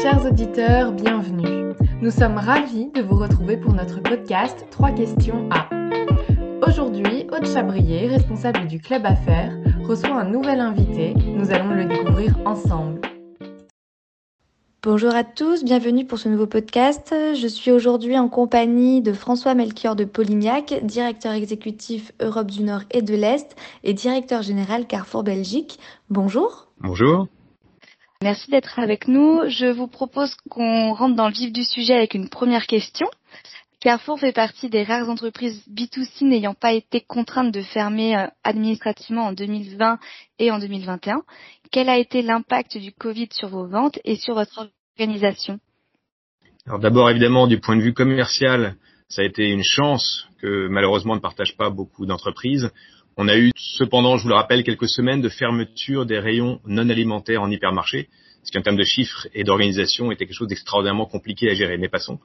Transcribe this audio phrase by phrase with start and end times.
[0.00, 1.74] Chers auditeurs, bienvenue.
[2.00, 5.68] Nous sommes ravis de vous retrouver pour notre podcast 3 questions à.
[6.64, 11.14] Aujourd'hui, Aude Chabrier, responsable du Club Affaires, reçoit un nouvel invité.
[11.14, 13.00] Nous allons le découvrir ensemble.
[14.84, 17.12] Bonjour à tous, bienvenue pour ce nouveau podcast.
[17.34, 22.82] Je suis aujourd'hui en compagnie de François Melchior de Polignac, directeur exécutif Europe du Nord
[22.92, 25.80] et de l'Est et directeur général Carrefour Belgique.
[26.08, 26.68] Bonjour.
[26.80, 27.26] Bonjour.
[28.20, 29.48] Merci d'être avec nous.
[29.48, 33.06] Je vous propose qu'on rentre dans le vif du sujet avec une première question.
[33.78, 39.26] Carrefour fait partie des rares entreprises B2C n'ayant pas été contraintes de fermer euh, administrativement
[39.26, 40.00] en 2020
[40.40, 41.22] et en 2021.
[41.70, 45.60] Quel a été l'impact du Covid sur vos ventes et sur votre organisation?
[46.66, 48.74] Alors d'abord, évidemment, du point de vue commercial,
[49.08, 52.72] ça a été une chance que malheureusement ne partagent pas beaucoup d'entreprises.
[53.20, 56.88] On a eu cependant, je vous le rappelle, quelques semaines de fermeture des rayons non
[56.88, 58.08] alimentaires en hypermarché,
[58.44, 61.78] ce qui en termes de chiffres et d'organisation était quelque chose d'extraordinairement compliqué à gérer,
[61.78, 62.20] mais passons.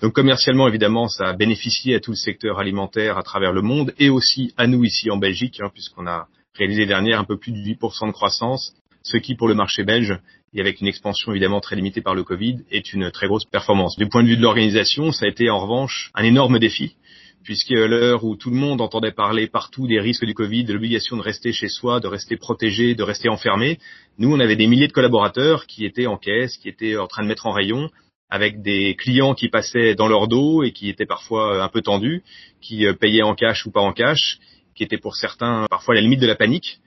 [0.00, 3.94] Donc commercialement, évidemment, ça a bénéficié à tout le secteur alimentaire à travers le monde
[4.00, 6.26] et aussi à nous ici en Belgique, hein, puisqu'on a
[6.58, 10.18] réalisé dernière un peu plus de 8% de croissance ce qui pour le marché belge,
[10.54, 13.96] et avec une expansion évidemment très limitée par le Covid, est une très grosse performance.
[13.96, 16.96] Du point de vue de l'organisation, ça a été en revanche un énorme défi,
[17.44, 20.72] puisque à l'heure où tout le monde entendait parler partout des risques du Covid, de
[20.72, 23.78] l'obligation de rester chez soi, de rester protégé, de rester enfermé,
[24.18, 27.22] nous on avait des milliers de collaborateurs qui étaient en caisse, qui étaient en train
[27.22, 27.90] de mettre en rayon,
[28.32, 32.22] avec des clients qui passaient dans leur dos et qui étaient parfois un peu tendus,
[32.62, 34.38] qui euh, payaient en cash ou pas en cash,
[34.74, 36.80] qui étaient pour certains parfois à la limite de la panique.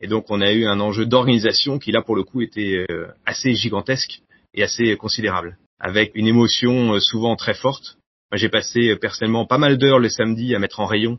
[0.00, 3.08] Et donc on a eu un enjeu d'organisation qui là pour le coup était euh,
[3.26, 4.20] assez gigantesque
[4.54, 7.96] et assez considérable, avec une émotion euh, souvent très forte.
[8.32, 11.18] J'ai passé euh, personnellement pas mal d'heures le samedi à mettre en rayon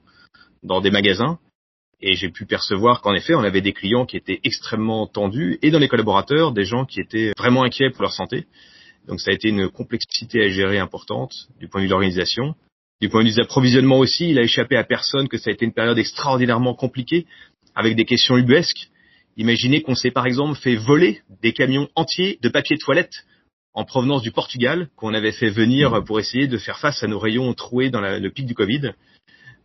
[0.64, 1.38] dans des magasins
[2.02, 5.72] et j'ai pu percevoir qu'en effet on avait des clients qui étaient extrêmement tendus et
[5.72, 8.46] dans les collaborateurs des gens qui étaient vraiment inquiets pour leur santé.
[9.08, 12.56] Donc ça a été une complexité à gérer importante du point de vue de l'organisation.
[13.02, 15.54] Du point de vue des approvisionnements aussi, il a échappé à personne que ça a
[15.54, 17.26] été une période extraordinairement compliquée
[17.76, 18.90] avec des questions ubuesques.
[19.38, 23.26] Imaginez qu'on s'est par exemple fait voler des camions entiers de papier toilette
[23.74, 27.20] en provenance du Portugal qu'on avait fait venir pour essayer de faire face à nos
[27.20, 28.94] rayons troués dans le pic du Covid.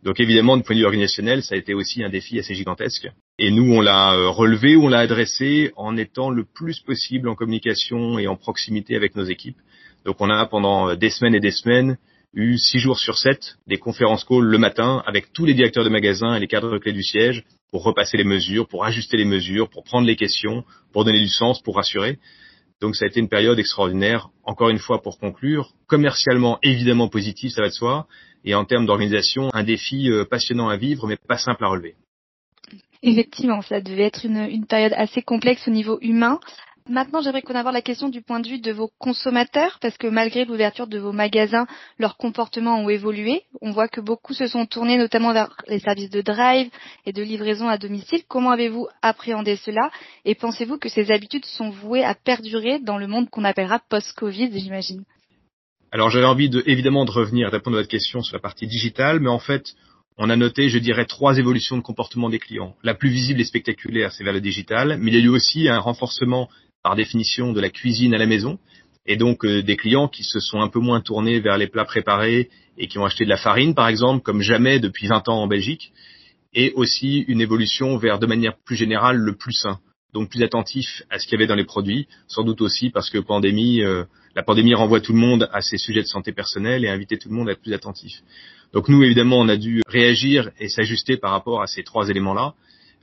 [0.05, 3.09] Donc évidemment, du point de vue organisationnel, ça a été aussi un défi assez gigantesque.
[3.39, 7.35] Et nous, on l'a euh, relevé, on l'a adressé en étant le plus possible en
[7.35, 9.59] communication et en proximité avec nos équipes.
[10.05, 11.99] Donc on a pendant des semaines et des semaines
[12.35, 15.89] eu six jours sur sept des conférences calls le matin avec tous les directeurs de
[15.89, 19.69] magasins et les cadres clés du siège pour repasser les mesures, pour ajuster les mesures,
[19.69, 22.19] pour prendre les questions, pour donner du sens, pour rassurer.
[22.81, 27.53] Donc ça a été une période extraordinaire, encore une fois pour conclure, commercialement évidemment positif,
[27.53, 28.07] ça va de soi,
[28.45, 31.97] et en termes d'organisation, un défi euh, passionnant à vivre, mais pas simple à relever.
[33.03, 36.41] Effectivement, ça devait être une, une, période assez complexe au niveau humain.
[36.91, 40.07] Maintenant, j'aimerais qu'on aborde la question du point de vue de vos consommateurs, parce que
[40.07, 41.67] malgré l'ouverture de vos magasins,
[41.99, 43.43] leurs comportements ont évolué.
[43.61, 46.71] On voit que beaucoup se sont tournés notamment vers les services de drive
[47.05, 48.23] et de livraison à domicile.
[48.27, 49.91] Comment avez-vous appréhendé cela?
[50.25, 54.59] Et pensez-vous que ces habitudes sont vouées à perdurer dans le monde qu'on appellera post-Covid,
[54.59, 55.05] j'imagine?
[55.93, 59.21] Alors j'avais envie de, évidemment de revenir, répondre à votre question sur la partie digitale,
[59.21, 59.75] mais en fait,
[60.17, 62.75] on a noté, je dirais, trois évolutions de comportement des clients.
[62.83, 65.69] La plus visible et spectaculaire, c'est vers le digital, mais il y a eu aussi
[65.69, 66.49] un renforcement
[66.89, 68.59] par définition de la cuisine à la maison.
[69.05, 71.85] Et donc euh, des clients qui se sont un peu moins tournés vers les plats
[71.85, 75.43] préparés et qui ont acheté de la farine par exemple comme jamais depuis 20 ans
[75.43, 75.93] en Belgique
[76.55, 79.81] et aussi une évolution vers de manière plus générale le plus sain.
[80.15, 83.11] Donc plus attentif à ce qu'il y avait dans les produits sans doute aussi parce
[83.11, 84.05] que pandémie euh,
[84.35, 87.29] la pandémie renvoie tout le monde à ces sujets de santé personnelle et inviter tout
[87.29, 88.23] le monde à être plus attentif.
[88.73, 92.33] Donc nous évidemment on a dû réagir et s'ajuster par rapport à ces trois éléments
[92.33, 92.55] là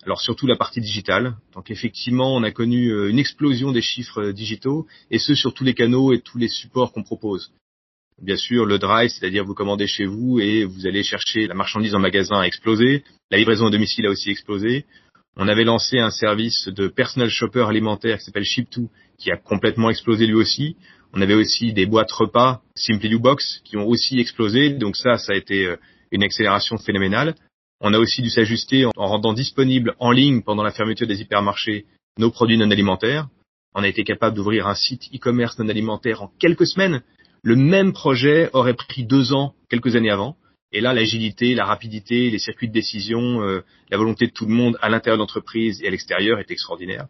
[0.05, 1.35] alors surtout la partie digitale.
[1.53, 5.53] Donc effectivement, on a connu euh, une explosion des chiffres euh, digitaux, et ce sur
[5.53, 7.51] tous les canaux et tous les supports qu'on propose.
[8.21, 11.95] Bien sûr, le drive, c'est-à-dire vous commandez chez vous et vous allez chercher la marchandise
[11.95, 13.03] en magasin a explosé.
[13.29, 14.85] La livraison au domicile a aussi explosé.
[15.35, 18.87] On avait lancé un service de personal shopper alimentaire qui s'appelle Ship2,
[19.17, 20.77] qui a complètement explosé lui aussi.
[21.13, 24.69] On avait aussi des boîtes repas Simply You Box qui ont aussi explosé.
[24.69, 25.75] Donc ça, ça a été euh,
[26.11, 27.35] une accélération phénoménale.
[27.81, 31.85] On a aussi dû s'ajuster en rendant disponibles en ligne pendant la fermeture des hypermarchés
[32.17, 33.27] nos produits non alimentaires.
[33.73, 37.03] On a été capable d'ouvrir un site e-commerce non alimentaire en quelques semaines.
[37.43, 40.37] Le même projet aurait pris deux ans quelques années avant.
[40.71, 44.53] Et là, l'agilité, la rapidité, les circuits de décision, euh, la volonté de tout le
[44.53, 47.07] monde à l'intérieur de l'entreprise et à l'extérieur est extraordinaire.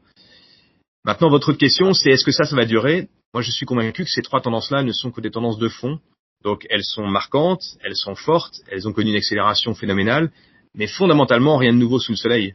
[1.04, 3.08] Maintenant, votre question, c'est est-ce que ça, ça va durer?
[3.34, 6.00] Moi, je suis convaincu que ces trois tendances-là ne sont que des tendances de fond.
[6.44, 10.32] Donc, elles sont marquantes, elles sont fortes, elles ont connu une accélération phénoménale,
[10.76, 12.54] mais fondamentalement, rien de nouveau sous le soleil.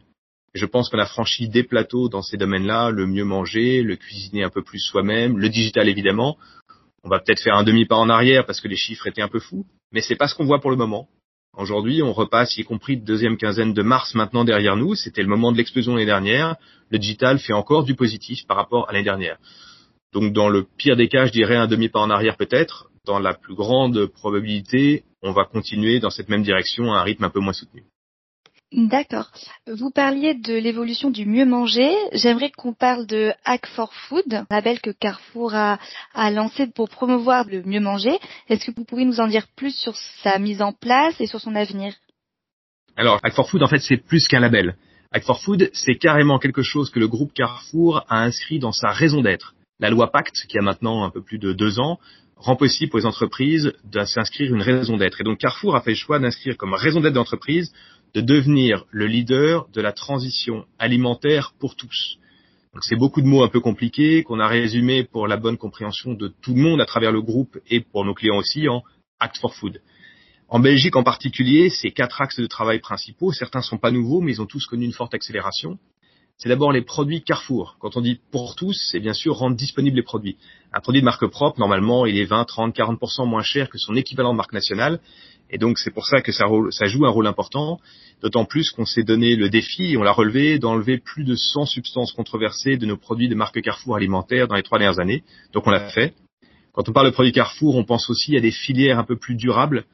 [0.53, 4.43] Je pense qu'on a franchi des plateaux dans ces domaines-là, le mieux manger, le cuisiner
[4.43, 6.37] un peu plus soi-même, le digital évidemment.
[7.03, 9.39] On va peut-être faire un demi-pas en arrière parce que les chiffres étaient un peu
[9.39, 11.07] fous, mais c'est pas ce qu'on voit pour le moment.
[11.57, 14.95] Aujourd'hui, on repasse, y compris de deuxième quinzaine de mars maintenant derrière nous.
[14.95, 16.55] C'était le moment de l'explosion l'année dernière.
[16.89, 19.37] Le digital fait encore du positif par rapport à l'année dernière.
[20.13, 22.89] Donc, dans le pire des cas, je dirais un demi-pas en arrière peut-être.
[23.05, 27.25] Dans la plus grande probabilité, on va continuer dans cette même direction à un rythme
[27.25, 27.83] un peu moins soutenu.
[28.73, 29.29] D'accord.
[29.67, 31.93] Vous parliez de l'évolution du mieux manger.
[32.13, 35.77] J'aimerais qu'on parle de Hack for Food, un label que Carrefour a,
[36.31, 38.17] lancé pour promouvoir le mieux manger.
[38.47, 41.41] Est-ce que vous pourriez nous en dire plus sur sa mise en place et sur
[41.41, 41.93] son avenir?
[42.95, 44.77] Alors, Hack for Food, en fait, c'est plus qu'un label.
[45.11, 48.91] Hack for Food, c'est carrément quelque chose que le groupe Carrefour a inscrit dans sa
[48.91, 49.53] raison d'être.
[49.81, 51.99] La loi Pacte, qui a maintenant un peu plus de deux ans,
[52.37, 55.19] rend possible les entreprises de s'inscrire une raison d'être.
[55.19, 57.73] Et donc Carrefour a fait le choix d'inscrire comme raison d'être d'entreprise
[58.13, 62.17] de devenir le leader de la transition alimentaire pour tous.
[62.73, 66.13] Donc c'est beaucoup de mots un peu compliqués qu'on a résumés pour la bonne compréhension
[66.13, 68.83] de tout le monde à travers le groupe et pour nos clients aussi en
[69.19, 69.81] Act for Food.
[70.47, 74.33] En Belgique en particulier, ces quatre axes de travail principaux, certains sont pas nouveaux, mais
[74.33, 75.79] ils ont tous connu une forte accélération.
[76.41, 77.75] C'est d'abord les produits Carrefour.
[77.79, 80.37] Quand on dit pour tous, c'est bien sûr rendre disponibles les produits.
[80.73, 83.95] Un produit de marque propre, normalement, il est 20, 30, 40% moins cher que son
[83.95, 84.99] équivalent de marque nationale.
[85.51, 86.47] Et donc c'est pour ça que ça,
[86.87, 87.79] joue un rôle important,
[88.23, 92.11] d'autant plus qu'on s'est donné le défi, on l'a relevé, d'enlever plus de 100 substances
[92.11, 95.23] controversées de nos produits de marque Carrefour alimentaire dans les trois dernières années.
[95.53, 96.15] Donc on l'a fait.
[96.73, 99.35] Quand on parle de produits Carrefour, on pense aussi à des filières un peu plus
[99.35, 99.85] durables.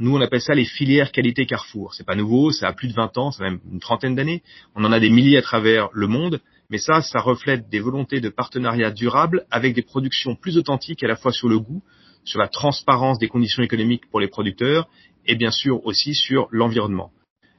[0.00, 1.92] Nous, on appelle ça les filières qualité Carrefour.
[1.92, 4.42] C'est pas nouveau, ça a plus de 20 ans, ça a même une trentaine d'années.
[4.74, 6.40] On en a des milliers à travers le monde.
[6.70, 11.06] Mais ça, ça reflète des volontés de partenariat durable avec des productions plus authentiques à
[11.06, 11.82] la fois sur le goût,
[12.24, 14.88] sur la transparence des conditions économiques pour les producteurs
[15.26, 17.10] et bien sûr aussi sur l'environnement.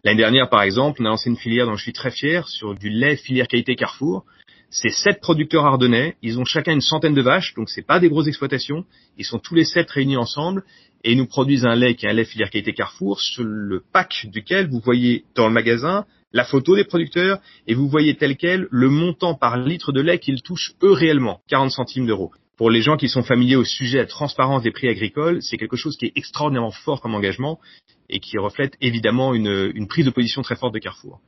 [0.03, 2.73] L'année dernière, par exemple, on a lancé une filière dont je suis très fier sur
[2.73, 4.25] du lait filière qualité Carrefour.
[4.71, 6.15] C'est sept producteurs ardennais.
[6.23, 8.85] Ils ont chacun une centaine de vaches, donc c'est pas des grosses exploitations.
[9.17, 10.63] Ils sont tous les sept réunis ensemble
[11.03, 14.27] et nous produisent un lait qui est un lait filière qualité Carrefour sur le pack
[14.31, 18.67] duquel vous voyez dans le magasin la photo des producteurs et vous voyez tel quel
[18.71, 22.31] le montant par litre de lait qu'ils touchent eux réellement, 40 centimes d'euros
[22.61, 25.57] pour les gens qui sont familiers au sujet de la transparence des prix agricoles, c'est
[25.57, 27.59] quelque chose qui est extraordinairement fort comme engagement
[28.07, 31.21] et qui reflète évidemment une, prise de position très forte de Carrefour.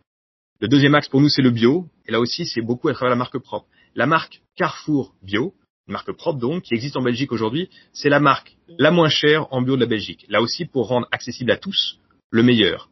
[0.59, 1.87] Le deuxième axe pour nous, c'est le bio.
[2.05, 3.65] Et là aussi, c'est beaucoup à travers la marque propre.
[3.95, 5.55] La marque Carrefour Bio,
[5.87, 9.51] une marque propre donc, qui existe en Belgique aujourd'hui, c'est la marque la moins chère
[9.51, 10.25] en bio de la Belgique.
[10.29, 11.99] Là aussi, pour rendre accessible à tous
[12.31, 12.89] le meilleur.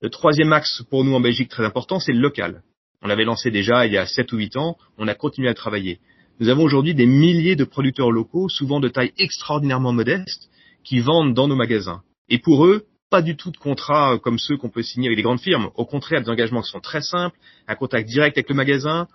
[0.00, 2.62] Le troisième axe pour nous en Belgique très important, c'est le local.
[3.02, 5.54] On l'avait lancé déjà il y a 7 ou 8 ans, on a continué à
[5.54, 6.00] travailler.
[6.40, 10.50] Nous avons aujourd'hui des milliers de producteurs locaux, souvent de taille extraordinairement modeste,
[10.84, 12.02] qui vendent dans nos magasins.
[12.28, 15.22] Et pour eux, pas du tout de contrats comme ceux qu'on peut signer avec les
[15.22, 15.70] grandes firmes.
[15.74, 17.36] Au contraire, des engagements qui sont très simples,
[17.66, 19.08] un contact direct avec le magasin,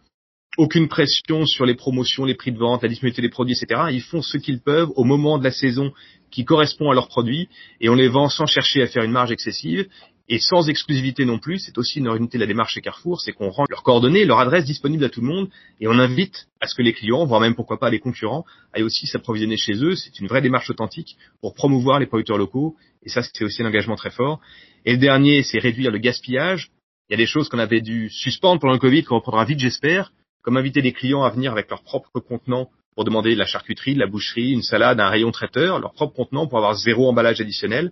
[0.57, 3.83] aucune pression sur les promotions, les prix de vente, la disponibilité des produits, etc.
[3.91, 5.91] Ils font ce qu'ils peuvent au moment de la saison
[6.31, 7.47] qui correspond à leurs produits
[7.81, 9.87] et on les vend sans chercher à faire une marge excessive
[10.29, 13.33] et sans exclusivité non plus, c'est aussi une unité de la démarche chez Carrefour, c'est
[13.33, 15.49] qu'on rend leurs coordonnées, leur adresse disponible à tout le monde,
[15.81, 18.83] et on invite à ce que les clients, voire même pourquoi pas les concurrents, aillent
[18.83, 19.95] aussi s'approvisionner chez eux.
[19.95, 23.65] C'est une vraie démarche authentique pour promouvoir les producteurs locaux, et ça c'est aussi un
[23.65, 24.39] engagement très fort.
[24.85, 26.71] Et le dernier, c'est réduire le gaspillage.
[27.09, 29.59] Il y a des choses qu'on avait dû suspendre pendant le Covid, qu'on reprendra vite
[29.59, 30.13] j'espère,
[30.43, 33.95] comme inviter les clients à venir avec leurs propres contenants pour demander de la charcuterie,
[33.95, 37.41] de la boucherie, une salade, un rayon traiteur, leurs propres contenants pour avoir zéro emballage
[37.41, 37.91] additionnel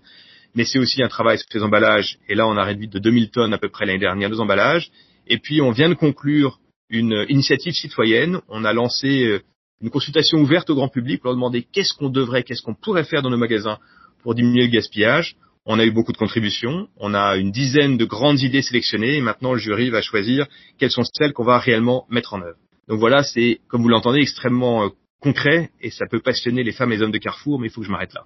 [0.56, 2.18] mais c'est aussi un travail sur les emballages.
[2.28, 4.92] Et là, on a réduit de 2000 tonnes à peu près l'année dernière nos emballages.
[5.28, 6.60] Et puis, on vient de conclure
[6.90, 8.42] une initiative citoyenne.
[8.50, 9.42] On a lancé euh,
[9.82, 13.06] une consultation ouverte au grand public pour leur demander qu'est-ce qu'on devrait, qu'est-ce qu'on pourrait
[13.06, 13.80] faire dans nos magasins
[14.24, 15.36] pour diminuer le gaspillage.
[15.66, 16.88] On a eu beaucoup de contributions.
[16.98, 19.18] On a une dizaine de grandes idées sélectionnées.
[19.18, 20.48] Et maintenant, le jury va choisir
[20.80, 22.58] quelles sont celles qu'on va réellement mettre en œuvre.
[22.88, 24.90] Donc voilà, c'est, comme vous l'entendez, extrêmement euh,
[25.22, 27.82] concret et ça peut passionner les femmes et les hommes de Carrefour, mais il faut
[27.82, 28.26] que je m'arrête là.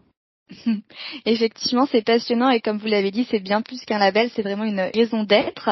[1.25, 4.63] Effectivement, c'est passionnant et comme vous l'avez dit, c'est bien plus qu'un label, c'est vraiment
[4.63, 5.69] une raison d'être.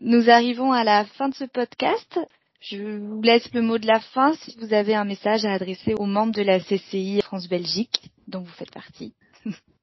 [0.00, 2.18] Nous arrivons à la fin de ce podcast.
[2.60, 5.94] Je vous laisse le mot de la fin si vous avez un message à adresser
[5.94, 9.14] aux membres de la CCI France-Belgique, dont vous faites partie.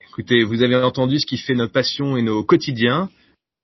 [0.09, 3.09] Écoutez, vous avez entendu ce qui fait notre passion et nos quotidiens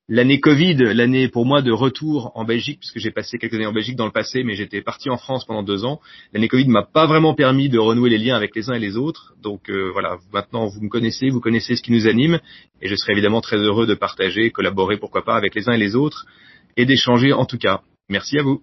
[0.08, 3.74] l'année Covid, l'année pour moi de retour en Belgique, puisque j'ai passé quelques années en
[3.74, 6.00] Belgique dans le passé, mais j'étais parti en France pendant deux ans.
[6.34, 8.98] L'année Covid m'a pas vraiment permis de renouer les liens avec les uns et les
[8.98, 9.34] autres.
[9.42, 12.40] Donc euh, voilà, maintenant vous me connaissez, vous connaissez ce qui nous anime,
[12.82, 15.80] et je serai évidemment très heureux de partager, collaborer, pourquoi pas, avec les uns et
[15.80, 16.26] les autres,
[16.78, 17.82] et d'échanger en tout cas.
[18.10, 18.62] Merci à vous.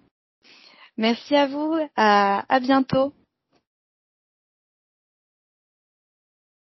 [0.97, 1.75] Merci à vous.
[1.95, 3.13] à bientôt.